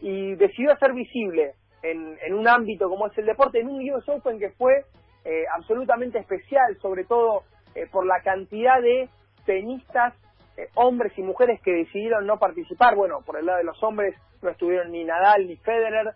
y 0.02 0.34
decidió 0.34 0.72
hacer 0.72 0.94
visible 0.94 1.54
en, 1.82 2.34
un 2.34 2.48
ámbito 2.48 2.90
como 2.90 3.08
es 3.08 3.18
el 3.18 3.26
deporte, 3.26 3.60
en 3.60 3.70
un 3.70 3.90
US 3.92 4.08
Open 4.10 4.40
que 4.40 4.50
fue 4.52 4.86
eh, 5.24 5.44
absolutamente 5.56 6.20
especial, 6.20 6.78
sobre 6.82 7.04
todo 7.04 7.44
eh, 7.76 7.88
por 7.92 8.06
la 8.06 8.22
cantidad 8.22 8.82
de 8.82 9.10
tenistas, 9.46 10.14
eh, 10.58 10.70
hombres 10.76 11.12
y 11.18 11.22
mujeres 11.22 11.60
que 11.62 11.72
decidieron 11.72 12.26
no 12.26 12.38
participar. 12.38 12.96
Bueno, 12.96 13.22
por 13.26 13.38
el 13.38 13.46
lado 13.46 13.58
de 13.58 13.66
los 13.66 13.82
hombres 13.84 14.16
no 14.42 14.50
estuvieron 14.50 14.92
ni 14.92 15.04
Nadal 15.04 15.48
ni 15.48 15.58
Federer, 15.58 16.14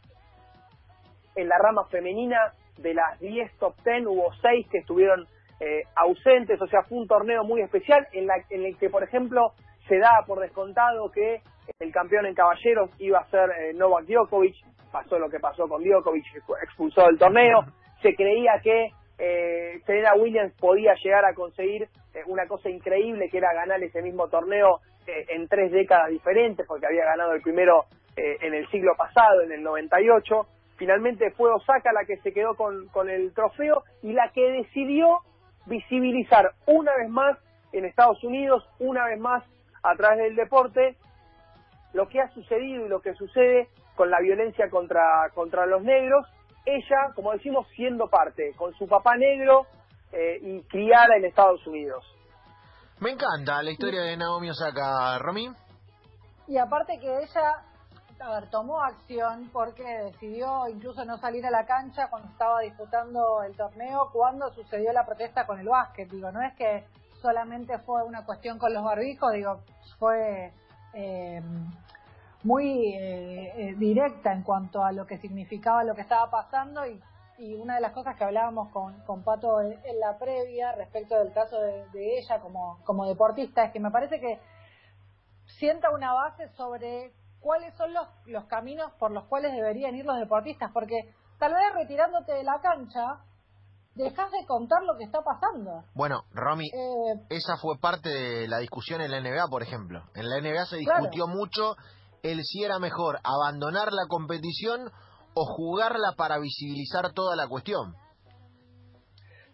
en 1.36 1.48
la 1.48 1.58
rama 1.58 1.86
femenina 1.90 2.54
de 2.78 2.94
las 2.94 3.20
10 3.20 3.58
top 3.60 3.76
10 3.84 4.08
hubo 4.08 4.32
6 4.42 4.68
que 4.72 4.80
estuvieron 4.80 5.28
eh, 5.60 5.84
ausentes, 5.96 6.62
o 6.62 6.68
sea, 6.68 6.84
fue 6.84 6.98
un 6.98 7.08
torneo 7.08 7.44
muy 7.44 7.62
especial 7.62 8.08
en, 8.14 8.26
la, 8.28 8.36
en 8.50 8.66
el 8.66 8.78
que, 8.78 8.90
por 8.90 9.04
ejemplo, 9.04 9.54
se 9.88 9.98
da 9.98 10.24
por 10.26 10.40
descontado 10.40 11.12
que 11.12 11.42
el 11.80 11.92
campeón 11.92 12.26
en 12.26 12.36
caballeros 12.36 12.90
iba 13.00 13.20
a 13.20 13.30
ser 13.30 13.76
Novak 13.76 14.06
Djokovic, 14.06 14.56
pasó 14.92 15.20
lo 15.20 15.30
que 15.30 15.40
pasó 15.40 15.68
con 15.68 15.84
Djokovic, 15.84 16.26
expulsó 16.64 17.06
del 17.06 17.18
torneo, 17.18 17.66
se 18.02 18.16
creía 18.16 18.60
que 18.64 18.92
eh, 19.18 19.82
Serena 19.86 20.14
Williams 20.16 20.54
podía 20.54 20.94
llegar 20.96 21.26
a 21.26 21.34
conseguir 21.34 21.84
eh, 22.14 22.22
una 22.28 22.48
cosa 22.48 22.70
increíble 22.70 23.30
que 23.30 23.38
era 23.38 23.54
ganar 23.54 23.84
ese 23.84 24.02
mismo 24.02 24.30
torneo 24.30 24.80
eh, 25.06 25.26
en 25.30 25.48
tres 25.48 25.72
décadas 25.72 26.10
diferentes, 26.10 26.66
porque 26.66 26.86
había 26.86 27.04
ganado 27.04 27.34
el 27.34 27.42
primero 27.42 27.86
en 28.22 28.54
el 28.54 28.68
siglo 28.70 28.96
pasado, 28.98 29.44
en 29.44 29.54
el 29.54 29.64
98. 29.64 30.46
Finalmente 30.76 31.32
fue 31.32 31.54
Osaka 31.54 31.94
la 31.94 32.04
que 32.04 32.18
se 32.18 32.34
quedó 32.34 32.54
con, 32.54 32.90
con 32.90 33.10
el 33.10 33.34
trofeo 33.34 33.84
y 34.04 34.12
la 34.12 34.30
que 34.34 34.42
decidió 34.52 35.20
visibilizar 35.68 36.52
una 36.66 36.94
vez 36.98 37.08
más 37.08 37.38
en 37.72 37.86
Estados 37.86 38.22
Unidos, 38.26 38.68
una 38.80 39.06
vez 39.06 39.22
más 39.22 39.46
a 39.84 39.96
través 39.96 40.20
del 40.20 40.36
deporte, 40.36 40.98
lo 41.94 42.10
que 42.10 42.20
ha 42.20 42.28
sucedido 42.34 42.86
y 42.86 42.90
lo 42.90 43.02
que 43.02 43.14
sucede 43.14 43.70
con 44.00 44.10
la 44.10 44.22
violencia 44.22 44.70
contra, 44.70 45.02
contra 45.36 45.66
los 45.66 45.84
negros, 45.84 46.26
ella, 46.64 47.12
como 47.16 47.34
decimos, 47.34 47.68
siendo 47.76 48.08
parte, 48.08 48.54
con 48.56 48.74
su 48.76 48.88
papá 48.88 49.18
negro 49.18 49.66
eh, 50.14 50.40
y 50.42 50.62
criada 50.70 51.18
en 51.18 51.26
Estados 51.26 51.68
Unidos. 51.68 52.06
Me 53.02 53.10
encanta 53.10 53.62
la 53.62 53.72
historia 53.72 54.04
de 54.04 54.16
Naomi 54.16 54.52
Osaka, 54.52 55.20
Romy. 55.20 55.50
Y 56.48 56.58
aparte 56.58 56.98
que 56.98 57.10
ella, 57.10 57.62
a 58.22 58.40
ver, 58.40 58.50
tomó 58.50 58.82
acción 58.82 59.50
porque 59.52 59.84
decidió 59.84 60.70
incluso 60.70 61.04
no 61.04 61.18
salir 61.18 61.46
a 61.46 61.52
la 61.52 61.66
cancha 61.66 62.08
cuando 62.10 62.30
estaba 62.30 62.62
disputando 62.62 63.44
el 63.44 63.54
torneo, 63.58 64.12
cuando 64.14 64.50
sucedió 64.54 64.94
la 64.94 65.06
protesta 65.06 65.46
con 65.46 65.60
el 65.60 65.68
básquet. 65.68 66.10
Digo, 66.10 66.32
no 66.32 66.42
es 66.42 66.56
que 66.56 66.86
solamente 67.22 67.78
fue 67.80 68.02
una 68.04 68.24
cuestión 68.24 68.58
con 68.60 68.74
los 68.74 68.82
barbijos, 68.82 69.34
digo, 69.34 69.60
fue 70.00 70.54
eh, 70.94 71.42
muy 72.44 72.94
eh, 72.94 73.54
eh, 73.56 73.76
directa 73.78 74.32
en 74.34 74.44
cuanto 74.44 74.84
a 74.84 74.92
lo 74.92 75.06
que 75.06 75.18
significaba 75.18 75.84
lo 75.84 75.96
que 75.96 76.02
estaba 76.02 76.30
pasando 76.30 76.86
y, 76.86 77.02
una 77.58 77.76
de 77.76 77.82
las 77.82 77.94
cosas 77.94 78.18
que 78.18 78.26
hablábamos 78.26 78.68
con, 78.74 79.00
con 79.06 79.24
Pato 79.24 79.62
en, 79.62 79.80
la 80.02 80.18
previa 80.20 80.74
respecto 80.74 81.18
del 81.18 81.32
caso 81.32 81.58
de, 81.58 82.18
ella 82.18 82.42
como, 82.42 82.84
como 82.84 83.06
deportista 83.06 83.64
es 83.64 83.72
que 83.72 83.80
me 83.80 83.92
parece 83.92 84.20
que 84.20 84.42
sienta 85.58 85.90
una 85.90 86.12
base 86.12 86.50
sobre 86.58 87.14
cuáles 87.40 87.74
son 87.76 87.94
los, 87.94 88.06
los 88.26 88.44
caminos 88.48 88.92
por 89.00 89.12
los 89.12 89.24
cuales 89.24 89.54
deberían 89.54 89.96
ir 89.96 90.06
los 90.06 90.20
deportistas, 90.20 90.70
porque 90.74 91.14
tal 91.38 91.54
vez 91.54 91.64
retirándote 91.76 92.34
de 92.34 92.44
la 92.44 92.60
cancha 92.60 93.22
dejas 93.96 94.32
de 94.32 94.46
contar 94.46 94.84
lo 94.84 94.98
que 94.98 95.04
está 95.04 95.22
pasando. 95.22 95.84
Bueno, 95.94 96.24
Romy, 96.32 96.68
eh, 96.68 97.26
esa 97.30 97.58
fue 97.58 97.78
parte 97.80 98.10
de 98.10 98.48
la 98.48 98.60
discusión 98.60 99.02
en 99.02 99.12
la 99.12 99.22
NBA, 99.22 99.48
por 99.50 99.64
ejemplo. 99.64 100.04
En 100.16 100.30
la 100.30 100.40
NBA 100.42 100.66
se 100.66 100.78
discutió 100.78 101.28
mucho 101.28 101.76
el 102.24 102.44
si 102.44 102.64
era 102.64 102.80
mejor 102.80 103.20
abandonar 103.24 103.92
la 103.92 104.08
competición 104.08 104.92
o 105.34 105.46
jugarla 105.46 106.14
para 106.18 106.40
visibilizar 106.40 107.14
toda 107.14 107.36
la 107.36 107.48
cuestión. 107.48 107.96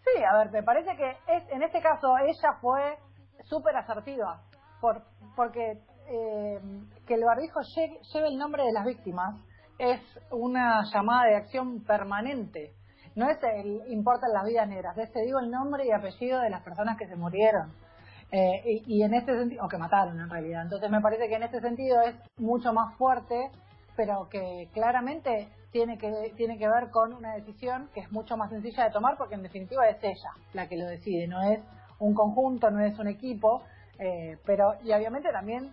Sí, 0.04 0.22
a 0.22 0.38
ver, 0.38 0.50
me 0.50 0.62
parece 0.62 0.96
que 0.96 1.10
es, 1.10 1.42
en 1.50 1.62
este 1.62 1.80
caso 1.80 2.08
ella 2.18 2.58
fue 2.60 2.98
súper 3.44 3.76
asertiva, 3.76 4.42
por, 4.80 5.02
porque 5.34 5.82
eh, 6.08 6.60
que 7.06 7.14
el 7.14 7.24
barbijo 7.24 7.60
lleve 8.12 8.28
el 8.28 8.38
nombre 8.38 8.64
de 8.64 8.72
las 8.72 8.84
víctimas 8.84 9.34
es 9.78 10.00
una 10.30 10.82
llamada 10.92 11.26
de 11.26 11.36
acción 11.36 11.84
permanente 11.84 12.74
no 13.16 13.30
es 13.30 13.38
el 13.42 13.82
importan 13.88 14.30
las 14.32 14.44
vidas 14.44 14.68
negras, 14.68 14.96
es 14.98 15.10
te 15.10 15.22
digo 15.22 15.40
el 15.40 15.50
nombre 15.50 15.86
y 15.86 15.90
apellido 15.90 16.38
de 16.40 16.50
las 16.50 16.62
personas 16.62 16.98
que 16.98 17.08
se 17.08 17.16
murieron. 17.16 17.72
Eh, 18.32 18.82
y, 18.86 19.02
en 19.02 19.14
este 19.14 19.36
sentido, 19.38 19.64
o 19.64 19.68
que 19.68 19.78
mataron 19.78 20.18
en 20.18 20.28
realidad. 20.28 20.62
Entonces 20.62 20.90
me 20.90 21.00
parece 21.00 21.28
que 21.28 21.36
en 21.36 21.44
este 21.44 21.60
sentido 21.60 22.00
es 22.02 22.14
mucho 22.38 22.72
más 22.72 22.94
fuerte, 22.96 23.50
pero 23.94 24.28
que 24.28 24.68
claramente 24.74 25.48
tiene 25.70 25.96
que, 25.96 26.32
tiene 26.36 26.58
que 26.58 26.68
ver 26.68 26.90
con 26.90 27.12
una 27.12 27.34
decisión 27.34 27.88
que 27.94 28.00
es 28.00 28.10
mucho 28.10 28.36
más 28.36 28.50
sencilla 28.50 28.84
de 28.84 28.90
tomar 28.90 29.16
porque 29.16 29.34
en 29.34 29.42
definitiva 29.42 29.88
es 29.88 30.02
ella 30.02 30.30
la 30.54 30.68
que 30.68 30.76
lo 30.76 30.86
decide, 30.86 31.28
no 31.28 31.42
es 31.42 31.60
un 31.98 32.14
conjunto, 32.14 32.70
no 32.70 32.80
es 32.80 32.98
un 32.98 33.08
equipo, 33.08 33.62
eh, 33.98 34.38
pero 34.44 34.74
y 34.82 34.92
obviamente 34.92 35.30
también 35.32 35.70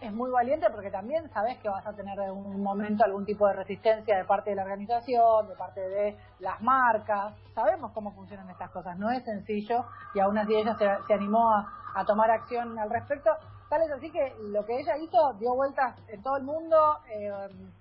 es 0.00 0.12
muy 0.12 0.30
valiente 0.30 0.66
porque 0.70 0.90
también 0.90 1.30
sabes 1.30 1.56
que 1.58 1.68
vas 1.68 1.86
a 1.86 1.94
tener 1.94 2.18
en 2.18 2.30
un 2.30 2.62
momento 2.62 3.04
algún 3.04 3.24
tipo 3.24 3.46
de 3.46 3.54
resistencia 3.54 4.16
de 4.16 4.24
parte 4.24 4.50
de 4.50 4.56
la 4.56 4.62
organización, 4.62 5.48
de 5.48 5.54
parte 5.54 5.80
de 5.80 6.16
las 6.40 6.60
marcas. 6.60 7.34
Sabemos 7.54 7.92
cómo 7.92 8.12
funcionan 8.12 8.48
estas 8.50 8.70
cosas, 8.70 8.98
no 8.98 9.10
es 9.10 9.24
sencillo 9.24 9.86
y 10.14 10.20
aún 10.20 10.36
así 10.36 10.54
ella 10.54 10.76
se, 10.76 11.12
animó 11.12 11.50
a, 11.50 11.72
tomar 12.04 12.30
acción 12.30 12.78
al 12.78 12.90
respecto. 12.90 13.30
Tal 13.68 13.82
es 13.82 13.90
así 13.90 14.10
que 14.10 14.34
lo 14.50 14.64
que 14.64 14.78
ella 14.78 14.96
hizo 14.96 15.32
dio 15.40 15.54
vueltas 15.54 15.96
en 16.08 16.22
todo 16.22 16.36
el 16.36 16.44
mundo. 16.44 16.76
Eh, 17.10 17.30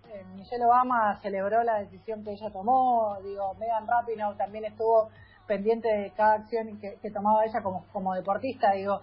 eh, 0.09 0.23
Michelle 0.35 0.65
Obama 0.65 1.19
celebró 1.21 1.63
la 1.63 1.79
decisión 1.79 2.23
que 2.23 2.31
ella 2.31 2.49
tomó. 2.51 3.17
Digo, 3.23 3.53
Megan 3.55 3.85
Rapinoe 3.87 4.35
también 4.35 4.65
estuvo 4.65 5.09
pendiente 5.47 5.87
de 5.87 6.11
cada 6.11 6.35
acción 6.35 6.79
que, 6.79 7.11
tomaba 7.11 7.45
ella 7.45 7.61
como, 7.61 7.85
como 7.93 8.15
deportista. 8.15 8.71
Digo, 8.71 9.01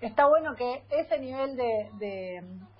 está 0.00 0.28
bueno 0.28 0.54
que 0.54 0.84
ese 0.90 1.18
nivel 1.18 1.56
de, 1.56 1.90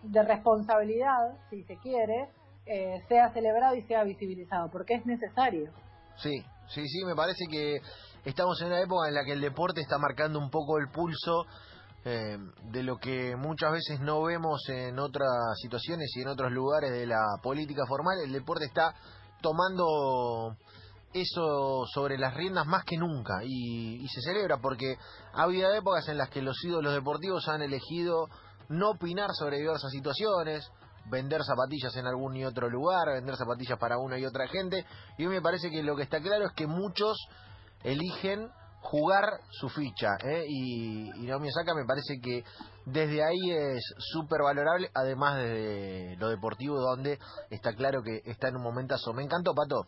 de, 0.03 0.23
responsabilidad, 0.23 1.37
si 1.51 1.63
se 1.65 1.77
quiere, 1.79 2.29
eh, 2.67 3.03
sea 3.09 3.33
celebrado 3.33 3.75
y 3.75 3.83
sea 3.83 4.05
visibilizado, 4.05 4.71
porque 4.71 4.95
es 4.95 5.07
necesario. 5.07 5.73
Sí, 6.17 6.45
sí, 6.69 6.87
sí, 6.87 7.05
me 7.05 7.15
parece 7.15 7.45
que 7.51 7.81
estamos 8.25 8.61
en 8.61 8.69
una 8.69 8.81
época 8.81 9.09
en 9.09 9.15
la 9.15 9.25
que 9.25 9.33
el 9.33 9.41
deporte 9.41 9.81
está 9.81 9.99
marcando 9.99 10.39
un 10.39 10.51
poco 10.51 10.79
el 10.79 10.89
pulso 10.91 11.47
eh, 12.05 12.39
de 12.71 12.83
lo 12.83 12.97
que 12.97 13.37
muchas 13.37 13.73
veces 13.73 14.01
no 14.01 14.23
vemos 14.23 14.63
en 14.69 14.99
otras 14.99 15.29
situaciones 15.61 16.11
y 16.17 16.23
en 16.23 16.29
otros 16.29 16.51
lugares 16.51 16.93
de 16.93 17.07
la 17.07 17.21
política 17.43 17.83
formal. 17.87 18.19
El 18.25 18.33
deporte 18.33 18.65
está 18.65 18.95
tomando 19.43 20.57
eso 21.13 21.85
sobre 21.93 22.17
las 22.17 22.35
riendas 22.35 22.67
más 22.67 22.85
que 22.85 22.97
nunca 22.97 23.43
y, 23.45 24.07
se 24.09 24.23
celebra 24.23 24.59
porque 24.59 24.97
ha 25.35 25.43
habido 25.43 25.73
épocas 25.75 26.09
en 26.09 26.19
las 26.19 26.31
que 26.31 26.43
los 26.43 26.57
ídolos 26.65 26.95
deportivos 26.95 27.49
han 27.49 27.63
elegido 27.63 28.29
no 28.69 28.91
opinar 28.91 29.31
sobre 29.33 29.59
diversas 29.59 29.91
situaciones, 29.91 30.71
vender 31.07 31.43
zapatillas 31.45 31.95
en 31.97 32.07
algún 32.07 32.37
y 32.37 32.45
otro 32.45 32.69
lugar, 32.71 33.09
vender 33.13 33.37
zapatillas 33.37 33.79
para 33.79 33.99
una 33.99 34.19
y 34.19 34.25
otra 34.25 34.47
gente 34.49 34.87
y 35.19 35.27
me 35.27 35.43
parece 35.43 35.71
que 35.71 35.83
lo 35.83 35.97
que 35.97 36.03
está 36.03 36.21
claro 36.21 36.47
es 36.47 36.53
que 36.53 36.67
muchos 36.67 37.19
eligen 37.83 38.51
jugar 38.81 39.25
su 39.51 39.69
ficha 39.69 40.17
¿eh? 40.25 40.45
y, 40.49 41.11
y 41.17 41.27
Naomi 41.27 41.49
Osaka 41.49 41.75
me 41.75 41.87
parece 41.87 42.21
que 42.23 42.45
desde 42.87 43.23
ahí 43.23 43.51
es 43.51 43.85
súper 43.99 44.43
valorable 44.43 44.89
además 44.95 45.37
de 45.37 46.17
lo 46.19 46.29
deportivo 46.31 46.77
donde 46.81 47.19
está 47.51 47.75
claro 47.75 48.03
que 48.03 48.23
está 48.31 48.49
en 48.49 48.57
un 48.57 48.63
momentazo 48.63 49.13
me 49.13 49.23
encantó 49.23 49.55
Pato 49.55 49.87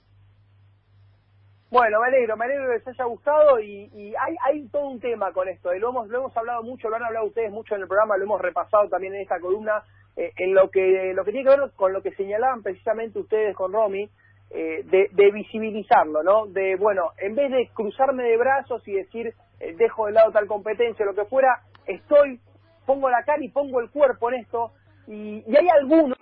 bueno, 1.73 2.01
me 2.03 2.09
alegro, 2.09 2.37
me 2.37 2.45
alegro 2.45 2.67
que 2.67 2.75
les 2.75 2.89
haya 2.89 3.05
gustado 3.07 3.59
y, 3.59 4.15
hay, 4.15 4.37
hay 4.45 4.69
todo 4.69 4.89
un 4.89 5.01
tema 5.01 5.33
con 5.33 5.49
esto. 5.49 5.73
Y 5.73 5.79
lo 5.79 5.89
hemos, 5.89 6.07
lo 6.09 6.19
hemos 6.19 6.37
hablado 6.37 6.63
mucho, 6.63 6.91
lo 6.91 6.97
han 6.97 7.05
hablado 7.05 7.25
ustedes 7.25 7.51
mucho 7.51 7.75
en 7.75 7.81
el 7.81 7.89
programa, 7.89 8.19
lo 8.19 8.25
hemos 8.25 8.43
repasado 8.43 8.91
también 8.91 9.15
en 9.15 9.23
esta 9.23 9.41
columna, 9.41 9.83
eh, 10.15 10.33
en 10.37 10.53
lo 10.53 10.69
que, 10.69 11.15
lo 11.15 11.25
que 11.25 11.33
tiene 11.33 11.51
que 11.51 11.57
ver 11.59 11.71
con 11.75 11.95
lo 11.95 12.03
que 12.03 12.13
señalaban 12.13 12.63
precisamente 12.63 13.19
ustedes 13.19 13.57
con 13.57 13.73
Romy, 13.73 14.07
eh, 14.55 14.85
de, 14.85 15.31
visibilizarlo, 15.31 16.23
¿no? 16.23 16.47
De, 16.47 16.77
bueno, 16.77 17.11
en 17.19 17.35
vez 17.35 17.51
de 17.51 17.71
cruzarme 17.75 18.25
de 18.25 18.37
brazos 18.37 18.87
y 18.87 18.93
decir, 18.93 19.35
eh, 19.61 19.75
dejo 19.77 20.07
de 20.07 20.13
lado 20.13 20.33
tal 20.33 20.47
competencia 20.47 21.07
lo 21.07 21.15
que 21.15 21.25
fuera, 21.25 21.63
estoy, 21.87 22.41
pongo 22.87 23.09
la 23.09 23.23
cara 23.25 23.43
y 23.43 23.49
pongo 23.49 23.81
el 23.81 23.91
cuerpo 23.91 24.31
en 24.31 24.41
esto. 24.41 24.73
Y, 25.07 25.43
y 25.47 25.57
hay 25.57 25.69
algunos 25.69 26.19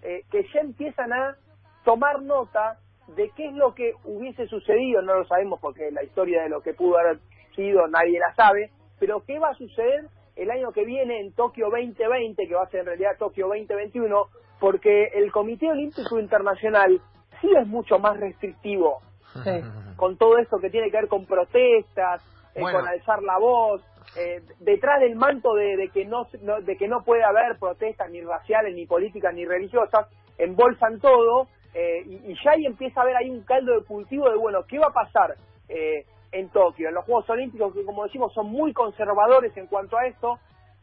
que 0.00 0.46
ya 0.54 0.60
empiezan 0.60 1.12
a 1.12 1.36
tomar 1.84 2.22
nota 2.22 2.78
de 3.16 3.30
qué 3.36 3.46
es 3.46 3.54
lo 3.54 3.74
que 3.74 3.94
hubiese 4.04 4.46
sucedido, 4.46 5.02
no 5.02 5.14
lo 5.14 5.26
sabemos 5.26 5.60
porque 5.60 5.90
la 5.90 6.02
historia 6.02 6.42
de 6.42 6.48
lo 6.48 6.62
que 6.62 6.74
pudo 6.74 6.98
haber 6.98 7.18
sido 7.54 7.86
nadie 7.88 8.18
la 8.18 8.34
sabe, 8.34 8.70
pero 8.98 9.24
qué 9.26 9.38
va 9.38 9.50
a 9.50 9.54
suceder 9.54 10.06
el 10.36 10.50
año 10.50 10.72
que 10.72 10.84
viene 10.84 11.20
en 11.20 11.32
Tokio 11.32 11.68
2020, 11.70 12.46
que 12.46 12.54
va 12.54 12.62
a 12.62 12.70
ser 12.70 12.80
en 12.80 12.86
realidad 12.86 13.18
Tokio 13.18 13.48
2021, 13.48 14.26
porque 14.58 15.06
el 15.14 15.32
Comité 15.32 15.68
Olímpico 15.68 16.18
Internacional 16.18 17.00
sí 17.40 17.50
es 17.56 17.66
mucho 17.66 17.98
más 17.98 18.18
restrictivo 18.18 19.00
con 19.96 20.16
todo 20.16 20.38
esto 20.38 20.58
que 20.58 20.70
tiene 20.70 20.90
que 20.90 20.98
ver 20.98 21.08
con 21.08 21.26
protestas, 21.26 22.22
eh, 22.54 22.60
con 22.60 22.86
alzar 22.86 23.22
la 23.22 23.38
voz, 23.38 23.82
eh, 24.16 24.42
detrás 24.58 25.00
del 25.00 25.14
manto 25.14 25.54
de, 25.54 25.88
que 25.92 26.04
no, 26.04 26.26
de 26.62 26.76
que 26.76 26.88
no 26.88 27.04
puede 27.04 27.22
haber 27.22 27.58
protestas 27.58 28.10
ni 28.10 28.20
raciales, 28.22 28.74
ni 28.74 28.86
políticas, 28.86 29.32
ni 29.34 29.44
religiosas, 29.44 30.08
embolsan 30.36 30.98
todo 31.00 31.48
eh, 31.74 32.02
y, 32.04 32.34
ya 32.42 32.52
ahí 32.52 32.66
empieza 32.66 33.00
a 33.00 33.02
haber 33.04 33.16
ahí 33.16 33.30
un 33.30 33.42
caldo 33.42 33.78
de 33.78 33.84
cultivo 33.84 34.28
de, 34.28 34.36
bueno, 34.36 34.64
¿qué 34.66 34.78
va 34.78 34.88
a 34.88 34.92
pasar 34.92 35.36
eh, 35.68 36.04
en 36.32 36.48
Tokio? 36.48 36.88
En 36.88 36.94
los 36.94 37.04
Juegos 37.04 37.30
Olímpicos, 37.30 37.72
que 37.74 37.84
como 37.84 38.04
decimos 38.04 38.32
son 38.32 38.46
muy 38.50 38.72
conservadores 38.72 39.56
en 39.56 39.66
cuanto 39.66 39.96
a 39.96 40.06
esto, 40.06 40.38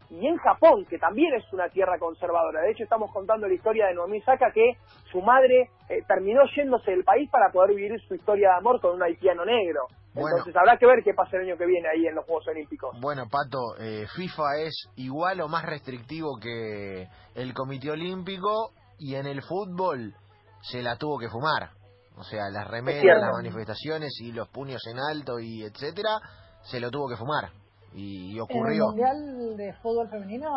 y 0.10 0.26
en 0.26 0.38
Japón, 0.38 0.86
que 0.90 0.98
también 0.98 1.34
es 1.34 1.44
una 1.52 1.70
tierra 1.70 2.00
conservadora. 2.00 2.62
De 2.62 2.72
hecho, 2.72 2.84
estamos 2.84 3.12
contando 3.12 3.48
la 3.48 3.54
historia 3.54 3.88
de 3.88 3.96
Naomi 3.96 4.20
Osaka, 4.20 4.52
que 4.54 4.74
su 5.12 5.22
madre 5.22 5.70
eh, 5.90 6.02
terminó 6.08 6.42
yéndose 6.56 6.92
del 6.92 7.04
país 7.04 7.30
para 7.30 7.52
poder 7.52 7.76
vivir 7.76 8.00
su 8.08 8.16
historia 8.16 8.50
de 8.50 8.56
amor 8.56 8.80
con 8.80 8.96
un 8.96 9.04
haitiano 9.04 9.44
negro. 9.46 9.88
Entonces 10.16 10.56
habrá 10.56 10.78
que 10.78 10.88
ver 10.88 11.04
qué 11.04 11.14
pasa 11.14 11.38
el 11.38 11.44
año 11.44 11.58
que 11.58 11.66
viene 11.66 11.88
ahí 11.90 12.08
en 12.08 12.16
los 12.16 12.26
Juegos 12.26 12.48
Olímpicos. 12.48 12.98
Bueno, 13.00 13.26
Pato, 13.30 13.78
eh, 13.80 14.08
FIFA 14.16 14.62
es 14.66 14.90
igual 14.96 15.42
o 15.42 15.48
más 15.48 15.64
restrictivo 15.64 16.40
que 16.42 17.08
el 17.36 17.54
Comité 17.54 17.92
Olímpico 17.92 18.72
y 18.98 19.16
en 19.16 19.28
el 19.28 19.44
fútbol 19.44 20.16
se 20.62 20.82
la 20.82 20.98
tuvo 20.98 21.20
que 21.20 21.30
fumar. 21.30 21.70
O 22.18 22.24
sea, 22.24 22.50
las 22.50 22.68
remeras, 22.68 23.04
las 23.22 23.32
manifestaciones 23.32 24.20
y 24.22 24.32
los 24.32 24.50
puños 24.50 24.82
en 24.88 24.98
alto 25.00 25.40
y 25.40 25.64
etcétera, 25.64 26.18
se 26.64 26.80
lo 26.80 26.90
tuvo 26.90 27.10
que 27.10 27.16
fumar. 27.16 27.52
Y, 27.94 28.40
ocurrió. 28.40 28.92
En 28.94 29.00
el 29.00 29.36
Mundial 29.36 29.58
de 29.58 29.74
Fútbol 29.82 30.10
Femenino, 30.10 30.52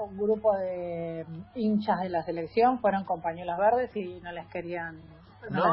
un 0.00 0.16
grupo 0.16 0.54
de 0.56 1.24
hinchas 1.54 2.00
de 2.00 2.10
la 2.10 2.22
selección 2.22 2.80
fueron 2.80 3.04
con 3.04 3.22
pañuelos 3.22 3.56
verdes 3.58 3.96
y 3.96 4.20
no 4.20 4.32
les 4.32 4.46
querían 4.48 5.00
no, 5.50 5.64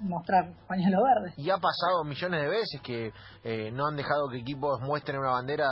mostrar 0.00 0.52
pañuelos 0.68 1.02
verdes. 1.02 1.38
Y 1.38 1.50
ha 1.50 1.56
pasado 1.56 2.04
millones 2.04 2.42
de 2.42 2.48
veces 2.48 2.80
que 2.82 3.12
eh, 3.44 3.70
no 3.72 3.86
han 3.86 3.96
dejado 3.96 4.28
que 4.30 4.38
equipos 4.38 4.80
muestren 4.80 5.18
una 5.18 5.30
bandera 5.30 5.68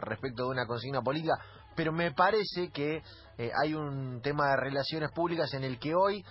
respecto 0.00 0.44
de 0.44 0.50
una 0.50 0.66
consigna 0.66 1.02
política, 1.02 1.34
pero 1.74 1.92
me 1.92 2.12
parece 2.12 2.70
que 2.72 3.02
eh, 3.38 3.50
hay 3.62 3.74
un 3.74 4.20
tema 4.22 4.48
de 4.50 4.56
relaciones 4.56 5.10
públicas 5.12 5.52
en 5.54 5.64
el 5.64 5.78
que 5.78 5.94
hoy 5.94 6.24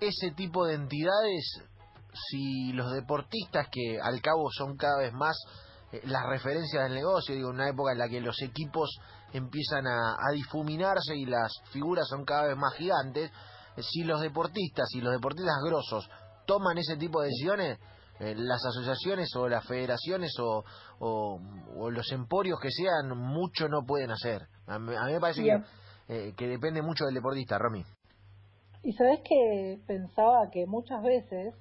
ese 0.00 0.32
tipo 0.32 0.66
de 0.66 0.74
entidades, 0.74 1.62
si 2.12 2.72
los 2.72 2.92
deportistas 2.92 3.68
que 3.70 3.98
al 4.00 4.20
cabo 4.20 4.50
son 4.50 4.76
cada 4.76 4.98
vez 4.98 5.12
más 5.12 5.36
las 6.04 6.26
referencias 6.26 6.84
del 6.84 6.94
negocio, 6.94 7.34
digo, 7.34 7.50
una 7.50 7.68
época 7.68 7.92
en 7.92 7.98
la 7.98 8.08
que 8.08 8.20
los 8.20 8.40
equipos 8.42 8.98
empiezan 9.32 9.86
a, 9.86 10.16
difuminarse 10.32 11.16
y 11.16 11.26
las 11.26 11.52
figuras 11.70 12.06
son 12.08 12.24
cada 12.24 12.48
vez 12.48 12.56
más 12.56 12.74
gigantes, 12.74 13.30
eh, 13.76 13.82
si 13.82 14.04
los 14.04 14.20
deportistas 14.20 14.88
y 14.94 15.00
los 15.00 15.12
deportistas 15.12 15.56
grosos 15.64 16.08
toman 16.46 16.78
ese 16.78 16.96
tipo 16.96 17.20
de 17.20 17.28
decisiones, 17.28 17.78
eh, 18.20 18.34
las 18.36 18.64
asociaciones 18.64 19.34
o 19.36 19.48
las 19.48 19.66
federaciones 19.66 20.32
o, 20.40 20.64
o, 21.00 21.90
los 21.90 22.10
emporios 22.12 22.60
que 22.60 22.70
sean, 22.70 23.18
mucho 23.18 23.68
no 23.68 23.84
pueden 23.84 24.10
hacer. 24.12 24.42
A 24.66 24.78
mí, 24.78 24.94
me 24.94 25.20
parece 25.20 25.42
que, 25.42 26.34
que 26.36 26.48
depende 26.48 26.80
mucho 26.80 27.04
del 27.04 27.14
deportista, 27.14 27.58
Romy. 27.58 27.84
Y 28.82 28.92
sabes 28.92 29.20
que 29.28 29.80
pensaba 29.86 30.50
que 30.52 30.66
muchas 30.66 31.02
veces 31.02 31.54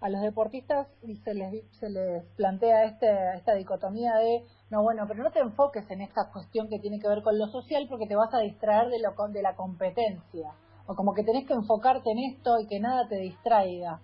a 0.00 0.08
los 0.08 0.22
deportistas 0.22 0.88
se 1.24 1.34
les, 1.34 1.64
se 1.78 1.90
les 1.90 2.24
plantea 2.36 2.84
este, 2.84 3.06
esta 3.36 3.54
dicotomía 3.54 4.14
de, 4.14 4.44
no, 4.70 4.82
bueno, 4.82 5.04
pero 5.06 5.22
no 5.22 5.30
te 5.30 5.40
enfoques 5.40 5.90
en 5.90 6.00
esta 6.00 6.30
cuestión 6.32 6.68
que 6.68 6.78
tiene 6.78 6.98
que 6.98 7.08
ver 7.08 7.22
con 7.22 7.38
lo 7.38 7.46
social 7.48 7.86
porque 7.88 8.06
te 8.06 8.16
vas 8.16 8.32
a 8.32 8.38
distraer 8.38 8.88
de, 8.88 8.98
lo, 8.98 9.14
de 9.28 9.42
la 9.42 9.54
competencia. 9.54 10.52
O 10.86 10.94
como 10.94 11.14
que 11.14 11.22
tenés 11.22 11.46
que 11.46 11.52
enfocarte 11.52 12.10
en 12.10 12.18
esto 12.18 12.58
y 12.58 12.66
que 12.66 12.80
nada 12.80 13.06
te 13.08 13.16
distraiga. 13.16 14.00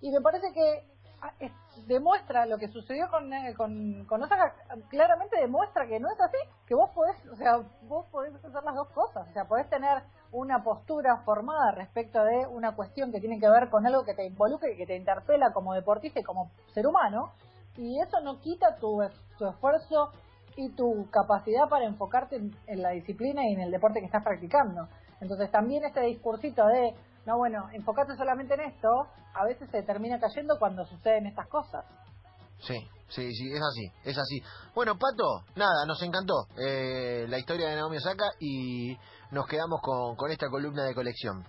Y 0.00 0.10
me 0.10 0.20
parece 0.20 0.52
que 0.52 0.84
ah, 1.20 1.32
demuestra 1.86 2.46
lo 2.46 2.56
que 2.56 2.68
sucedió 2.68 3.10
con, 3.10 3.32
eh, 3.32 3.54
con, 3.54 4.04
con 4.06 4.22
Osaka, 4.22 4.54
claramente 4.88 5.40
demuestra 5.40 5.86
que 5.86 5.98
no 5.98 6.08
es 6.10 6.20
así, 6.20 6.38
que 6.66 6.74
vos 6.74 6.90
podés, 6.90 7.16
o 7.26 7.36
sea, 7.36 7.58
vos 7.82 8.06
podés 8.10 8.34
hacer 8.36 8.62
las 8.62 8.74
dos 8.74 8.88
cosas, 8.90 9.28
o 9.28 9.32
sea, 9.32 9.44
podés 9.44 9.68
tener 9.68 10.02
una 10.32 10.62
postura 10.64 11.18
formada 11.24 11.72
respecto 11.72 12.24
de 12.24 12.46
una 12.46 12.74
cuestión 12.74 13.12
que 13.12 13.20
tiene 13.20 13.38
que 13.38 13.48
ver 13.48 13.68
con 13.68 13.86
algo 13.86 14.04
que 14.04 14.14
te 14.14 14.26
involucre 14.26 14.76
que 14.76 14.86
te 14.86 14.96
interpela 14.96 15.52
como 15.52 15.74
deportista 15.74 16.20
y 16.20 16.24
como 16.24 16.50
ser 16.74 16.86
humano, 16.86 17.32
y 17.76 18.00
eso 18.00 18.20
no 18.20 18.40
quita 18.40 18.76
tu, 18.76 19.00
tu 19.38 19.46
esfuerzo 19.46 20.10
y 20.56 20.70
tu 20.70 21.08
capacidad 21.10 21.68
para 21.68 21.86
enfocarte 21.86 22.36
en, 22.36 22.82
la 22.82 22.90
disciplina 22.90 23.42
y 23.48 23.54
en 23.54 23.60
el 23.60 23.70
deporte 23.70 24.00
que 24.00 24.06
estás 24.06 24.24
practicando. 24.24 24.88
Entonces 25.20 25.50
también 25.50 25.84
este 25.84 26.00
discursito 26.00 26.66
de, 26.66 26.94
no 27.26 27.38
bueno, 27.38 27.68
enfocate 27.72 28.16
solamente 28.16 28.54
en 28.54 28.60
esto, 28.60 29.06
a 29.34 29.44
veces 29.44 29.70
se 29.70 29.82
termina 29.82 30.18
cayendo 30.18 30.58
cuando 30.58 30.84
suceden 30.86 31.26
estas 31.26 31.48
cosas. 31.48 31.84
Sí, 32.58 32.76
sí, 33.08 33.32
sí, 33.32 33.52
es 33.52 33.60
así, 33.60 33.92
es 34.04 34.18
así. 34.18 34.40
Bueno, 34.74 34.94
Pato, 34.94 35.44
nada, 35.56 35.84
nos 35.86 36.02
encantó 36.02 36.46
eh, 36.58 37.26
la 37.28 37.38
historia 37.38 37.68
de 37.68 37.76
Naomi 37.76 37.96
Osaka 37.96 38.26
y 38.38 38.96
nos 39.32 39.46
quedamos 39.46 39.80
con, 39.80 40.14
con 40.14 40.30
esta 40.30 40.48
columna 40.48 40.84
de 40.84 40.94
colección. 40.94 41.42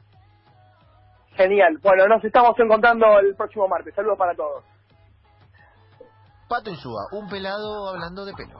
Genial. 1.36 1.78
Bueno, 1.82 2.08
nos 2.08 2.24
estamos 2.24 2.58
encontrando 2.58 3.06
el 3.20 3.36
próximo 3.36 3.68
martes. 3.68 3.94
Saludos 3.94 4.18
para 4.18 4.34
todos. 4.36 4.64
Pato 6.48 6.70
Insúa, 6.70 7.08
un 7.12 7.28
pelado 7.30 7.90
hablando 7.90 8.26
de 8.26 8.34
pelo. 8.34 8.58